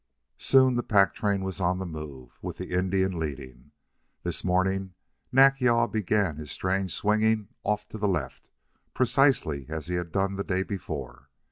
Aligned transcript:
Soon 0.39 0.73
the 0.77 0.81
pack 0.81 1.13
train 1.13 1.43
was 1.43 1.61
on 1.61 1.77
the 1.77 1.85
move, 1.85 2.39
with 2.41 2.57
the 2.57 2.71
Indian 2.75 3.19
leading. 3.19 3.71
This 4.23 4.43
morning 4.43 4.95
Nack 5.31 5.61
yal 5.61 5.85
began 5.85 6.37
his 6.37 6.49
strange 6.49 6.91
swinging 6.91 7.49
off 7.63 7.87
to 7.89 7.99
the 7.99 8.07
left, 8.07 8.49
precisely 8.95 9.67
as 9.69 9.85
he 9.89 9.93
had 9.97 10.11
done 10.11 10.37
the 10.37 10.43
day 10.43 10.63
before. 10.63 11.29